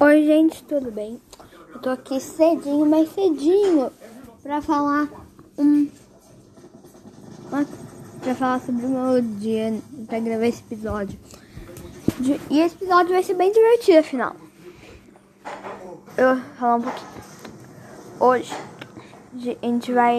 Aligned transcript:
Oi, 0.00 0.24
gente, 0.24 0.64
tudo 0.64 0.90
bem? 0.90 1.20
Eu 1.72 1.80
tô 1.80 1.90
aqui 1.90 2.20
cedinho, 2.20 2.84
mais 2.84 3.08
cedinho, 3.14 3.92
pra 4.42 4.60
falar 4.60 5.08
um. 5.56 5.88
pra 8.20 8.34
falar 8.34 8.60
sobre 8.60 8.86
o 8.86 8.88
meu 8.88 9.22
dia, 9.22 9.72
pra 10.08 10.18
gravar 10.18 10.46
esse 10.46 10.62
episódio. 10.62 11.18
E 12.50 12.60
esse 12.60 12.74
episódio 12.74 13.12
vai 13.12 13.22
ser 13.22 13.34
bem 13.34 13.52
divertido, 13.52 13.98
afinal. 13.98 14.34
Eu 16.16 16.34
vou 16.34 16.44
falar 16.58 16.74
um 16.76 16.82
pouquinho. 16.82 17.08
Hoje, 18.18 18.54
a 19.62 19.66
gente 19.66 19.92
vai 19.92 20.18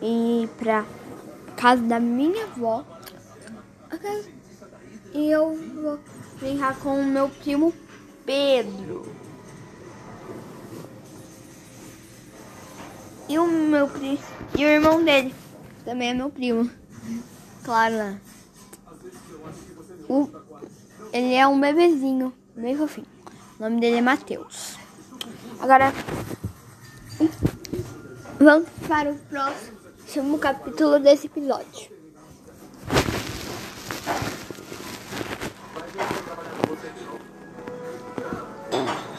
ir 0.00 0.48
pra 0.58 0.86
casa 1.56 1.82
da 1.82 2.00
minha 2.00 2.44
avó. 2.44 2.84
E 5.12 5.30
eu 5.30 5.54
vou 5.82 5.98
brincar 6.38 6.78
com 6.78 6.98
o 6.98 7.04
meu 7.04 7.28
primo 7.28 7.74
Pedro. 8.30 9.12
E 13.28 13.36
o 13.40 13.46
meu 13.48 13.88
primo. 13.88 14.18
E 14.56 14.64
o 14.64 14.68
irmão 14.68 15.02
dele. 15.02 15.34
Também 15.84 16.10
é 16.10 16.14
meu 16.14 16.30
primo. 16.30 16.70
Claro, 17.64 17.96
né? 17.96 18.20
O, 20.08 20.30
ele 21.12 21.34
é 21.34 21.44
um 21.44 21.60
bebezinho. 21.60 22.32
Bem 22.54 22.76
fofinho. 22.76 23.08
O 23.58 23.64
nome 23.64 23.80
dele 23.80 23.96
é 23.96 24.00
Matheus. 24.00 24.76
Agora. 25.58 25.92
Vamos 28.38 28.68
para 28.86 29.10
o 29.10 29.18
próximo 29.18 30.38
capítulo 30.38 31.00
desse 31.00 31.26
episódio. 31.26 31.90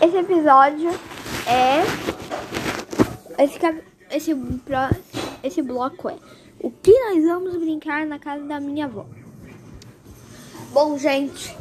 Esse 0.02 0.18
episódio 0.18 0.90
é. 1.46 1.84
Esse, 3.44 3.60
esse, 4.10 4.35
esse 5.43 5.62
bloco 5.62 6.10
é. 6.10 6.18
O 6.60 6.71
que 6.71 6.91
nós 6.91 7.24
vamos 7.24 7.55
brincar 7.58 8.08
na 8.08 8.18
casa 8.18 8.43
da 8.46 8.60
minha 8.60 8.85
avó? 8.85 9.05
Bom, 10.74 10.98
gente, 10.98 11.55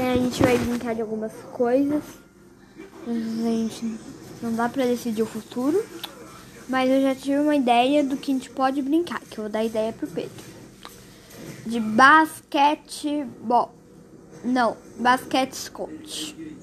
é, 0.00 0.12
a 0.12 0.16
gente 0.16 0.42
vai 0.42 0.58
brincar 0.58 0.96
de 0.96 1.02
algumas 1.02 1.32
coisas. 1.52 2.02
A 3.06 3.12
gente 3.12 3.96
não 4.42 4.52
dá 4.54 4.68
pra 4.68 4.84
decidir 4.86 5.22
o 5.22 5.26
futuro. 5.26 5.80
Mas 6.68 6.90
eu 6.90 7.00
já 7.00 7.14
tive 7.14 7.38
uma 7.38 7.54
ideia 7.54 8.02
do 8.02 8.16
que 8.16 8.32
a 8.32 8.34
gente 8.34 8.50
pode 8.50 8.82
brincar, 8.82 9.20
que 9.20 9.38
eu 9.38 9.44
vou 9.44 9.52
dar 9.52 9.62
ideia 9.62 9.92
pro 9.92 10.08
Pedro. 10.08 10.44
De 11.64 11.78
basquetebol. 11.78 13.72
Não, 14.42 14.76
basquete 14.98 15.52
esconde. 15.52 16.53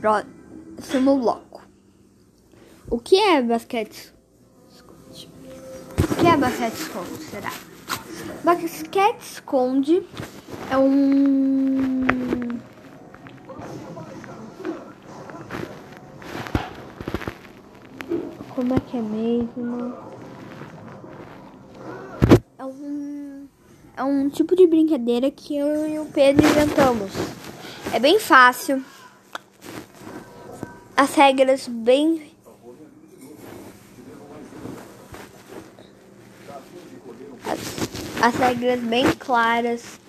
Próximo 0.00 1.18
bloco. 1.18 1.62
O 2.88 2.98
que 3.00 3.16
é 3.16 3.42
basquete? 3.42 4.12
O 5.98 6.14
que 6.14 6.26
é 6.26 6.36
basquete 6.36 6.74
esconde, 6.74 7.24
será? 7.24 7.52
Basquete 8.44 9.20
esconde 9.20 10.06
é 10.70 10.78
um... 10.78 12.06
Como 18.54 18.74
é 18.74 18.80
que 18.80 18.96
é 18.96 19.02
mesmo? 19.02 19.94
É 22.56 22.64
um, 22.64 23.48
é 23.96 24.02
um 24.04 24.28
tipo 24.28 24.54
de 24.54 24.66
brincadeira 24.66 25.30
que 25.30 25.56
eu 25.56 25.88
e 25.88 25.98
o 25.98 26.06
Pedro 26.06 26.46
inventamos. 26.46 27.12
É 27.92 27.98
bem 27.98 28.20
fácil 28.20 28.84
as 30.98 31.14
regras 31.14 31.68
bem 31.68 32.32
as, 37.44 38.20
as 38.20 38.34
regras 38.34 38.80
bem 38.80 39.12
claras 39.12 40.00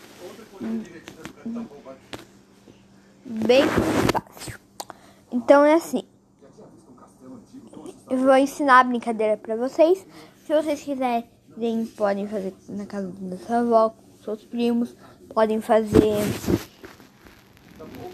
bem 3.24 3.62
fácil. 4.12 4.60
Então 5.32 5.64
é 5.64 5.76
assim. 5.76 6.04
Eu 8.10 8.18
vou 8.18 8.36
ensinar 8.36 8.80
a 8.80 8.84
brincadeira 8.84 9.38
para 9.38 9.56
vocês. 9.56 10.04
Se 10.44 10.54
vocês 10.56 10.82
quiserem 10.82 11.24
podem 11.96 12.28
fazer 12.28 12.56
na 12.68 12.88
casa 12.88 13.12
da 13.12 13.38
sua 13.38 13.60
avó 13.60 13.90
com 13.92 14.24
seus 14.24 14.44
primos. 14.44 14.96
Podem 15.32 15.62
fazer 15.62 16.18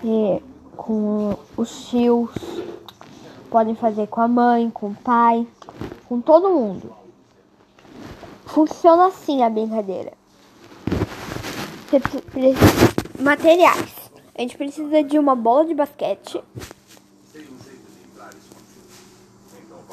é, 0.03 0.42
com 0.75 1.38
os 1.56 1.88
tios 1.88 2.65
podem 3.56 3.74
fazer 3.74 4.08
com 4.08 4.20
a 4.20 4.28
mãe, 4.28 4.70
com 4.70 4.88
o 4.88 4.96
pai, 4.96 5.48
com 6.10 6.20
todo 6.20 6.50
mundo. 6.50 6.94
Funciona 8.46 9.08
assim 9.08 9.44
a 9.44 9.50
brincadeira. 9.50 10.12
Materiais. 13.18 14.12
A 14.38 14.42
gente 14.42 14.58
precisa 14.58 15.02
de 15.02 15.18
uma 15.18 15.36
bola 15.36 15.64
de 15.64 15.74
basquete. 15.74 16.44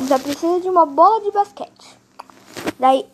Já 0.08 0.18
precisa 0.18 0.58
de 0.58 0.68
uma 0.68 0.84
bola 0.84 1.20
de 1.20 1.30
basquete. 1.30 1.96
Daí, 2.80 3.06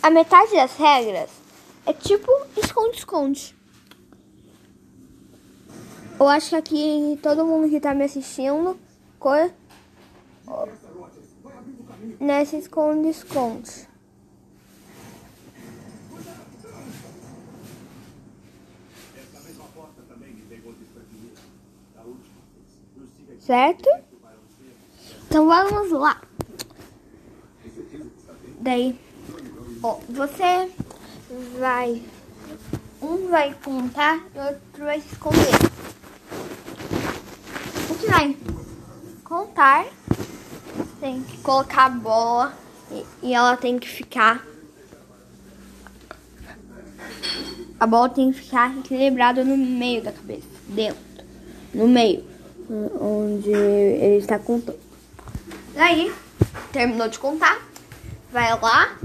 a 0.00 0.10
metade 0.10 0.52
das 0.52 0.76
regras 0.76 1.30
é 1.84 1.92
tipo 1.92 2.30
esconde-esconde. 2.56 3.52
Eu 6.20 6.28
acho 6.28 6.50
que 6.50 6.54
aqui 6.54 7.18
todo 7.20 7.44
mundo 7.44 7.68
que 7.68 7.80
tá 7.80 7.92
me 7.92 8.04
assistindo 8.04 8.78
cor 9.24 9.50
nesse 12.20 12.58
esconde-esconde. 12.58 13.88
Certo? 23.40 23.88
Então 25.26 25.46
vamos 25.46 25.90
lá. 25.92 26.20
Daí, 28.60 29.00
ó, 29.82 29.98
você 30.10 30.70
vai. 31.58 32.02
Um 33.00 33.28
vai 33.28 33.54
contar 33.54 34.22
e 34.34 34.38
outro 34.38 34.84
vai 34.84 35.00
se 35.00 35.08
esconder. 35.08 35.54
O 37.90 37.94
que 37.98 38.06
vai 38.06 38.53
tem 41.00 41.22
que 41.22 41.38
colocar 41.38 41.84
a 41.84 41.88
bola 41.88 42.52
e, 42.90 43.04
e 43.22 43.34
ela 43.34 43.56
tem 43.56 43.78
que 43.78 43.88
ficar. 43.88 44.44
A 47.78 47.86
bola 47.86 48.08
tem 48.08 48.32
que 48.32 48.40
ficar 48.40 48.76
equilibrada 48.78 49.44
no 49.44 49.56
meio 49.56 50.02
da 50.02 50.12
cabeça, 50.12 50.46
dentro, 50.68 51.24
no 51.72 51.86
meio, 51.86 52.24
onde 53.00 53.50
ele 53.50 54.18
está 54.18 54.38
contando. 54.38 54.78
Daí, 55.74 56.12
terminou 56.72 57.08
de 57.08 57.18
contar, 57.18 57.60
vai 58.32 58.58
lá, 58.60 58.96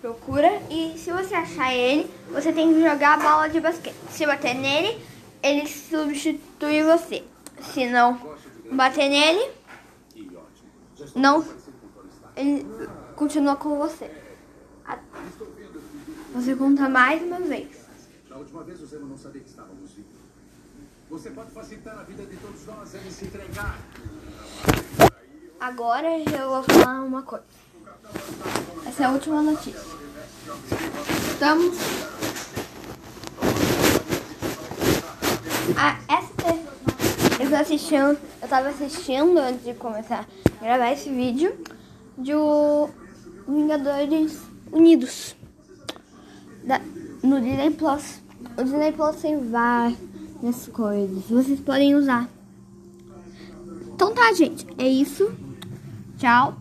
procura 0.00 0.60
e 0.70 0.94
se 0.98 1.12
você 1.12 1.34
achar 1.34 1.74
ele, 1.74 2.10
você 2.30 2.52
tem 2.52 2.72
que 2.72 2.82
jogar 2.82 3.14
a 3.14 3.16
bola 3.18 3.48
de 3.48 3.60
basquete. 3.60 3.94
Se 4.10 4.26
bater 4.26 4.54
nele, 4.54 4.98
ele 5.42 5.66
substitui 5.66 6.82
você. 6.82 7.22
Se 7.72 7.86
não 7.86 8.18
bater 8.70 9.08
nele, 9.08 9.57
não, 11.14 11.44
ele 12.36 12.66
continua 13.16 13.56
com 13.56 13.76
você. 13.78 14.10
Você 16.34 16.54
conta 16.54 16.88
mais 16.88 17.22
uma 17.22 17.40
vez. 17.40 17.68
Na 18.28 18.36
última 18.36 18.62
vez 18.62 18.80
você 18.80 18.96
não 18.98 19.16
sabia 19.16 19.42
que 19.42 19.48
estávamos 19.48 19.90
vivos. 19.92 20.12
Você 21.10 21.30
pode 21.30 21.50
facilitar 21.52 21.98
a 21.98 22.02
vida 22.02 22.24
de 22.26 22.36
todos 22.36 22.66
nós 22.66 22.94
e 22.94 23.10
se 23.10 23.24
entregar. 23.24 23.78
Agora 25.58 26.06
eu 26.18 26.48
vou 26.50 26.62
falar 26.62 27.02
uma 27.02 27.22
coisa. 27.22 27.44
Essa 28.86 29.02
é 29.02 29.06
a 29.06 29.10
última 29.10 29.42
notícia. 29.42 29.80
Estamos. 31.32 31.76
Ah, 35.76 35.98
essa 36.08 36.17
eu 37.48 37.50
tô 37.50 37.56
assistindo. 37.56 38.18
Eu 38.42 38.48
tava 38.48 38.68
assistindo 38.68 39.38
antes 39.38 39.64
de 39.64 39.74
começar 39.74 40.26
gravar 40.60 40.92
esse 40.92 41.08
vídeo 41.08 41.56
de 42.16 42.34
o 42.34 42.90
Vingadores 43.48 44.42
Unidos 44.70 45.34
da, 46.64 46.80
no 47.22 47.40
Disney 47.40 47.70
Plus. 47.70 48.20
O 48.56 48.62
Disney 48.62 48.92
Plus 48.92 49.16
tem 49.16 49.38
várias 49.50 50.68
coisas. 50.72 51.24
Vocês 51.24 51.60
podem 51.60 51.94
usar. 51.94 52.28
Então 53.94 54.14
tá, 54.14 54.32
gente. 54.34 54.66
É 54.76 54.86
isso. 54.86 55.32
Tchau. 56.18 56.54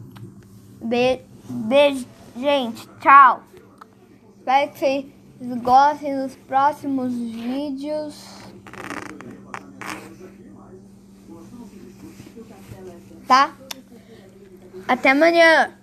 Be 0.81 1.21
beijo, 1.49 2.05
gente. 2.37 2.87
Tchau. 3.01 3.43
Espero 4.37 4.71
que 4.71 4.79
vocês 4.79 5.61
gostem 5.61 6.23
dos 6.23 6.35
próximos 6.47 7.11
vídeos. 7.13 8.46
Tá? 13.27 13.53
Até 14.87 15.09
amanhã. 15.11 15.73